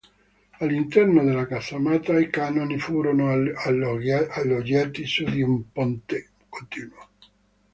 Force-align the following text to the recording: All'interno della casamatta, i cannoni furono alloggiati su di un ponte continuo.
All'interno 0.57 1.23
della 1.23 1.45
casamatta, 1.45 2.17
i 2.17 2.31
cannoni 2.31 2.79
furono 2.79 3.29
alloggiati 3.29 5.05
su 5.05 5.23
di 5.25 5.43
un 5.43 5.71
ponte 5.71 6.29
continuo. 6.49 7.07